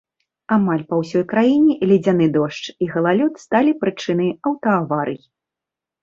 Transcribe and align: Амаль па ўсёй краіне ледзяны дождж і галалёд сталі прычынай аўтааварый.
Амаль 0.53 0.83
па 0.91 0.95
ўсёй 1.01 1.23
краіне 1.33 1.75
ледзяны 1.91 2.27
дождж 2.37 2.69
і 2.85 2.87
галалёд 2.93 3.33
сталі 3.43 3.75
прычынай 3.83 4.29
аўтааварый. 4.51 5.19